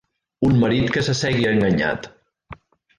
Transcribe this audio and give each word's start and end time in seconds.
Un 0.47 0.55
marit 0.63 0.89
que 0.95 1.05
s'assegui 1.09 1.47
enganyat. 1.53 2.13